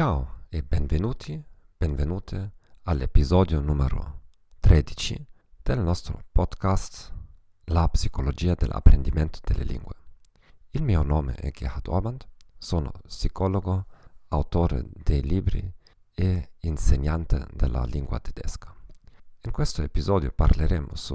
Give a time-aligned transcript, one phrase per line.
[0.00, 1.44] Ciao e benvenuti,
[1.76, 2.52] benvenute
[2.84, 4.20] all'episodio numero
[4.60, 5.26] 13
[5.62, 7.12] del nostro podcast
[7.64, 9.94] La psicologia dell'apprendimento delle lingue.
[10.70, 12.26] Il mio nome è Gerhard Orband,
[12.56, 13.84] sono psicologo,
[14.28, 15.70] autore dei libri
[16.14, 18.74] e insegnante della lingua tedesca.
[19.42, 21.14] In questo episodio parleremo su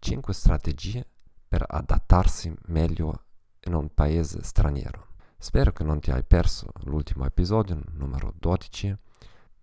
[0.00, 1.08] 5 strategie
[1.48, 3.24] per adattarsi meglio
[3.60, 5.07] in un paese straniero.
[5.40, 8.92] Spero che non ti hai perso l'ultimo episodio, numero 12,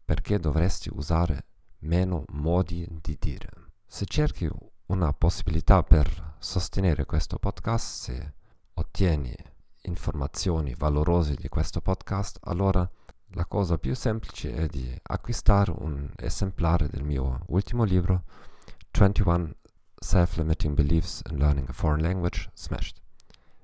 [0.06, 1.48] perché dovresti usare
[1.80, 3.50] meno modi di dire.
[3.86, 4.50] Se cerchi
[4.86, 8.34] una possibilità per sostenere questo podcast, se
[8.76, 9.36] ottieni
[9.82, 12.90] informazioni valorose di questo podcast, allora
[13.32, 18.24] la cosa più semplice è di acquistare un esemplare del mio ultimo libro,
[18.92, 19.56] 21
[19.94, 23.02] Self-Limiting Beliefs in Learning a Foreign Language Smashed.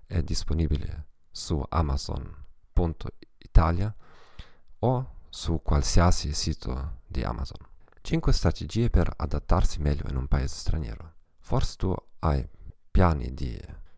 [0.05, 3.95] È disponibile su amazon.italia
[4.79, 7.65] o su qualsiasi sito di Amazon.
[8.01, 11.13] 5 strategie per adattarsi meglio in un paese straniero.
[11.39, 12.45] Forse tu hai
[12.89, 13.57] piani di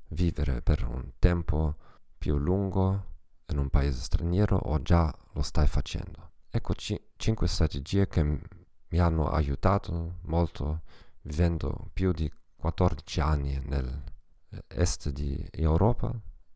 [0.09, 1.77] vivere per un tempo
[2.17, 3.11] più lungo
[3.47, 6.31] in un paese straniero o già lo stai facendo.
[6.49, 10.81] Ecco 5 strategie che mi hanno aiutato molto
[11.21, 16.13] vivendo più di 14 anni nell'est di Europa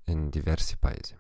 [0.08, 1.16] in diversi paesi.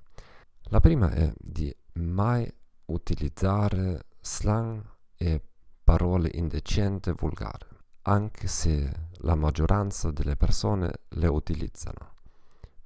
[0.70, 2.52] La prima è di mai
[2.86, 4.84] utilizzare slang
[5.16, 5.42] e
[5.84, 7.66] parole indecenti e volgari,
[8.04, 12.16] anche se la maggioranza delle persone le utilizzano.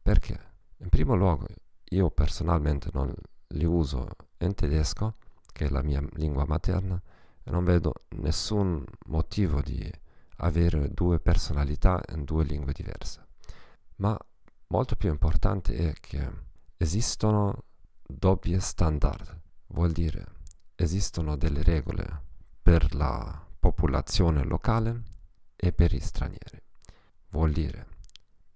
[0.01, 0.50] Perché?
[0.78, 1.45] In primo luogo,
[1.90, 3.13] io personalmente non
[3.47, 4.07] li uso
[4.38, 5.16] in tedesco,
[5.51, 7.01] che è la mia lingua materna,
[7.44, 9.91] e non vedo nessun motivo di
[10.38, 13.28] avere due personalità in due lingue diverse.
[13.97, 14.17] Ma
[14.72, 16.32] molto più importante è che
[16.78, 17.66] esistono
[18.08, 20.40] doppie standard, vuol dire
[20.76, 22.22] esistono delle regole
[22.62, 25.04] per la popolazione locale
[25.58, 26.64] e per gli stranieri.
[27.32, 27.86] Vuol dire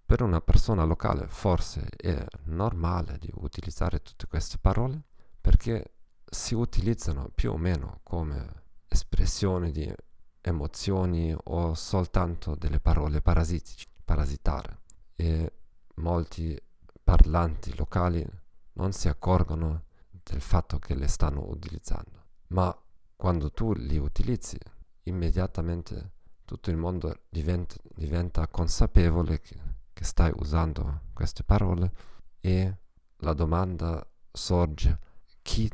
[0.06, 5.02] per una persona locale forse è normale di utilizzare tutte queste parole
[5.42, 5.96] perché
[6.26, 9.94] si utilizzano più o meno come espressioni di
[10.42, 14.80] emozioni o soltanto delle parole parasitici, parasitare.
[15.16, 15.52] E
[15.96, 16.60] molti
[17.04, 18.26] parlanti locali
[18.74, 22.24] non si accorgono del fatto che le stanno utilizzando.
[22.48, 22.76] Ma
[23.16, 24.58] quando tu li utilizzi,
[25.04, 26.12] immediatamente
[26.46, 29.56] tutto il mondo diventa, diventa consapevole che,
[29.94, 31.92] che stai usando queste parole
[32.40, 32.78] e
[33.18, 35.00] la domanda sorge
[35.42, 35.70] chi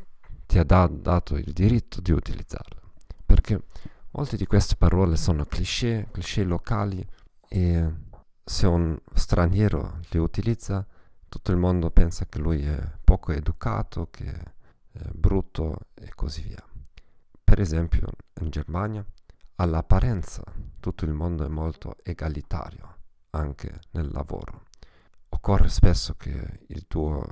[0.46, 2.80] ti ha da- dato il diritto di utilizzarle.
[3.26, 3.64] Perché
[4.12, 7.06] molte di queste parole sono cliché, cliché locali
[7.48, 7.94] e
[8.44, 10.86] se un straniero li utilizza,
[11.30, 14.30] tutto il mondo pensa che lui è poco educato, che
[14.92, 16.64] è brutto e così via.
[17.44, 18.10] Per esempio,
[18.42, 19.06] in Germania,
[19.56, 20.44] all'apparenza,
[20.80, 22.98] tutto il mondo è molto egalitario,
[23.32, 24.66] anche nel lavoro.
[25.30, 27.26] Occorre spesso che il tuo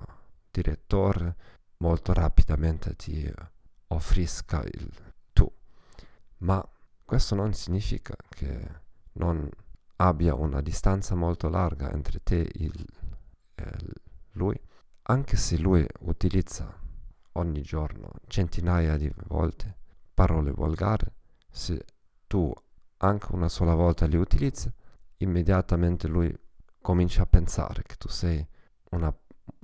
[0.51, 1.35] direttore
[1.77, 3.31] molto rapidamente ti
[3.87, 5.51] offrisca il tu,
[6.39, 6.65] ma
[7.03, 8.81] questo non significa che
[9.13, 9.49] non
[10.01, 12.71] abbia una distanza molto larga entre te e
[13.55, 13.77] eh,
[14.33, 14.59] lui,
[15.03, 16.77] anche se lui utilizza
[17.33, 19.77] ogni giorno centinaia di volte
[20.13, 21.05] parole volgari,
[21.49, 21.85] se
[22.27, 22.53] tu
[22.97, 24.71] anche una sola volta li utilizzi,
[25.17, 26.33] immediatamente lui
[26.81, 28.45] comincia a pensare che tu sei
[28.91, 29.13] una,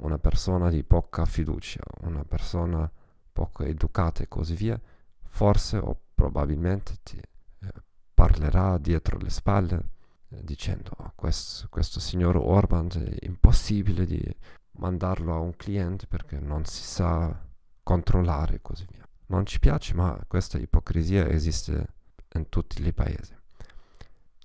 [0.01, 2.89] una persona di poca fiducia, una persona
[3.31, 4.79] poco educata e così via,
[5.23, 7.73] forse o probabilmente ti eh,
[8.13, 9.93] parlerà dietro le spalle
[10.43, 14.21] dicendo oh, questo, questo signor Orban è impossibile di
[14.77, 17.43] mandarlo a un cliente perché non si sa
[17.83, 19.07] controllare e così via.
[19.27, 21.93] Non ci piace, ma questa ipocrisia esiste
[22.33, 23.35] in tutti i paesi.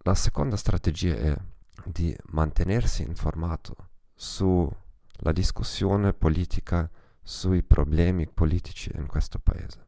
[0.02, 1.36] La seconda strategia è
[1.84, 6.90] di mantenersi informato sulla discussione politica,
[7.22, 9.86] sui problemi politici in questo paese,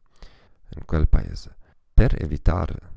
[0.75, 1.55] in quel paese,
[1.93, 2.91] per evitare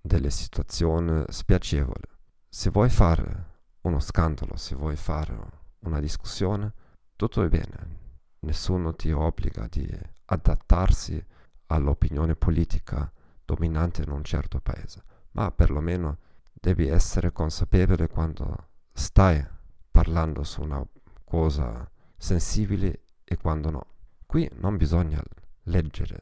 [0.00, 2.18] delle situazioni spiacevoli
[2.52, 3.46] se vuoi fare
[3.82, 5.38] uno scandalo, se vuoi fare
[5.80, 6.74] una discussione,
[7.14, 7.98] tutto è bene.
[8.40, 9.88] Nessuno ti obbliga di
[10.24, 11.24] adattarsi
[11.66, 13.10] all'opinione politica
[13.44, 16.18] dominante in un certo paese, ma perlomeno
[16.52, 19.46] devi essere consapevole quando stai
[19.88, 20.84] parlando su una
[21.22, 23.86] cosa sensibile e quando no.
[24.26, 25.22] Qui non bisogna
[25.64, 26.18] leggere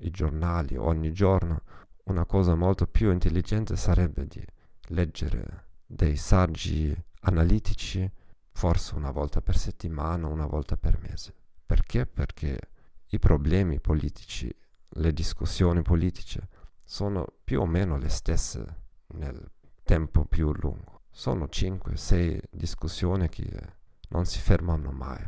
[0.00, 1.62] i giornali ogni giorno,
[2.04, 4.44] una cosa molto più intelligente sarebbe di
[4.88, 8.10] leggere dei saggi analitici
[8.52, 11.34] forse una volta per settimana, una volta per mese.
[11.64, 12.06] Perché?
[12.06, 12.58] Perché
[13.06, 14.52] i problemi politici,
[14.88, 16.48] le discussioni politiche
[16.82, 18.82] sono più o meno le stesse
[19.14, 19.50] nel
[19.82, 21.02] tempo più lungo.
[21.10, 23.76] Sono 5-6 discussioni che
[24.08, 25.22] non si fermano mai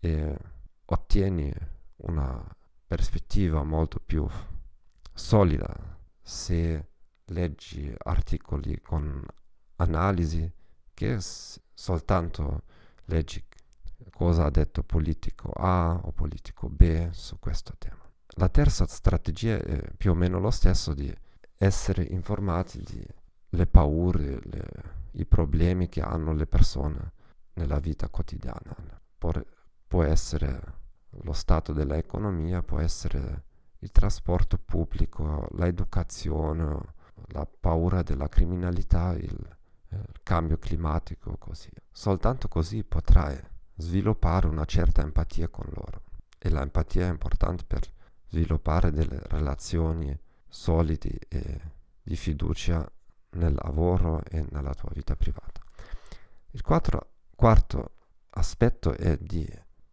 [0.00, 0.36] e
[0.84, 1.52] ottieni
[1.96, 2.44] una
[2.86, 4.26] prospettiva molto più
[5.14, 6.91] solida se
[7.32, 9.24] leggi articoli con
[9.76, 10.50] analisi
[10.94, 12.62] che s- soltanto
[13.06, 13.44] leggi
[14.10, 18.00] cosa ha detto politico A o politico B su questo tema.
[18.36, 21.12] La terza strategia è più o meno lo stesso di
[21.56, 22.82] essere informati
[23.48, 24.66] delle paure, le,
[25.12, 27.12] i problemi che hanno le persone
[27.54, 28.74] nella vita quotidiana.
[29.18, 29.44] Por,
[29.86, 30.80] può essere
[31.22, 33.44] lo stato dell'economia, può essere
[33.80, 36.94] il trasporto pubblico, l'educazione,
[37.28, 39.56] la paura della criminalità, il,
[39.88, 41.70] il cambio climatico, così.
[41.90, 43.38] Soltanto così potrai
[43.76, 46.02] sviluppare una certa empatia con loro.
[46.38, 47.82] E l'empatia è importante per
[48.28, 51.60] sviluppare delle relazioni solidi e
[52.02, 52.90] di fiducia
[53.30, 55.60] nel lavoro e nella tua vita privata.
[56.50, 57.92] Il quattro, quarto
[58.30, 59.48] aspetto è di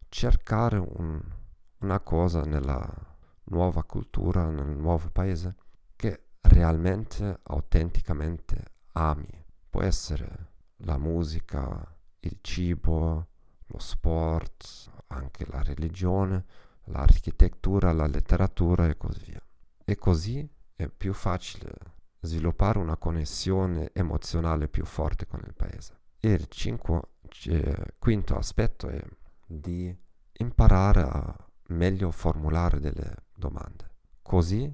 [0.08, 1.20] cercare un,
[1.78, 2.88] una cosa nella
[3.44, 5.56] nuova cultura, nel nuovo paese,
[6.50, 9.44] realmente, autenticamente ami.
[9.68, 10.48] Può essere
[10.78, 13.28] la musica, il cibo,
[13.66, 16.44] lo sport, anche la religione,
[16.84, 19.42] l'architettura, la letteratura e così via.
[19.84, 21.72] E così è più facile
[22.20, 25.98] sviluppare una connessione emozionale più forte con il paese.
[26.18, 27.00] E il cinque,
[27.46, 29.02] eh, quinto aspetto è
[29.46, 29.96] di
[30.38, 31.36] imparare a
[31.68, 33.88] meglio formulare delle domande.
[34.22, 34.70] Così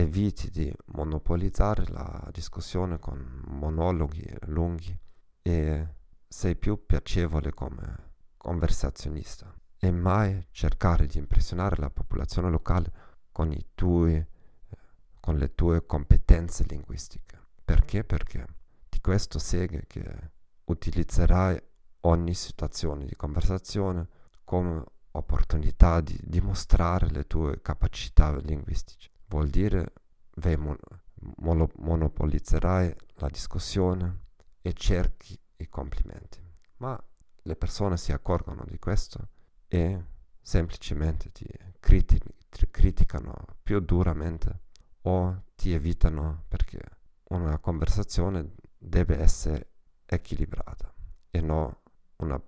[0.00, 4.96] eviti di monopolizzare la discussione con monologhi lunghi
[5.42, 5.94] e
[6.28, 8.06] sei più piacevole come
[8.36, 12.92] conversazionista e mai cercare di impressionare la popolazione locale
[13.32, 14.24] con, tuoi,
[15.18, 17.36] con le tue competenze linguistiche.
[17.64, 18.04] Perché?
[18.04, 18.46] Perché
[18.88, 20.30] di questo segue che
[20.64, 21.60] utilizzerai
[22.02, 24.06] ogni situazione di conversazione
[24.44, 29.16] come opportunità di dimostrare le tue capacità linguistiche.
[29.28, 29.92] Vuol dire
[30.56, 34.26] mon- monopolizzerai la discussione
[34.62, 36.40] e cerchi i complimenti.
[36.78, 37.00] Ma
[37.42, 39.28] le persone si accorgono di questo
[39.66, 40.04] e
[40.40, 41.46] semplicemente ti,
[41.80, 44.60] criti- ti criticano più duramente
[45.02, 46.80] o ti evitano perché
[47.30, 49.72] una conversazione deve essere
[50.06, 50.92] equilibrata
[51.30, 51.74] e non
[52.16, 52.40] una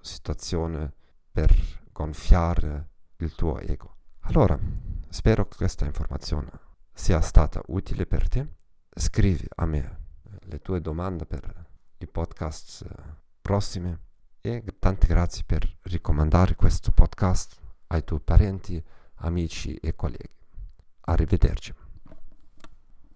[0.00, 0.92] situazione
[1.30, 1.52] per
[1.92, 3.96] gonfiare il tuo ego.
[4.20, 4.58] Allora,
[5.08, 6.50] spero che questa informazione
[6.92, 8.46] sia stata utile per te.
[8.94, 10.06] Scrivi a me
[10.40, 11.66] le tue domande per
[11.98, 13.96] i podcast eh, prossimi
[14.40, 18.82] e tante grazie per ricomandare questo podcast ai tuoi parenti,
[19.16, 20.36] amici e colleghi.
[21.02, 21.87] Arrivederci.